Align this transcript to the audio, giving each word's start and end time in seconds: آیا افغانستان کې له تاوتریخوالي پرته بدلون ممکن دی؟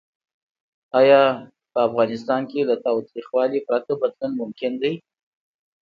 آیا 0.99 1.21
افغانستان 1.87 2.41
کې 2.49 2.59
له 2.69 2.75
تاوتریخوالي 2.85 3.59
پرته 3.67 3.91
بدلون 4.01 4.31
ممکن 4.41 4.71
دی؟ 4.81 4.93